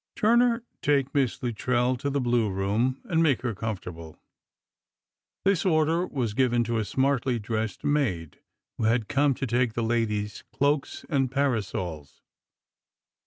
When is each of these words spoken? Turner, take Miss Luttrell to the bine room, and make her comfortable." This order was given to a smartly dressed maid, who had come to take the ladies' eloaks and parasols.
Turner, 0.15 0.63
take 0.81 1.13
Miss 1.13 1.43
Luttrell 1.43 1.95
to 1.97 2.09
the 2.09 2.19
bine 2.19 2.49
room, 2.51 2.99
and 3.03 3.21
make 3.21 3.43
her 3.43 3.53
comfortable." 3.53 4.17
This 5.45 5.63
order 5.63 6.07
was 6.07 6.33
given 6.33 6.63
to 6.63 6.79
a 6.79 6.85
smartly 6.85 7.37
dressed 7.37 7.83
maid, 7.83 8.39
who 8.79 8.85
had 8.85 9.07
come 9.07 9.35
to 9.35 9.45
take 9.45 9.73
the 9.73 9.83
ladies' 9.83 10.43
eloaks 10.59 11.05
and 11.07 11.29
parasols. 11.29 12.23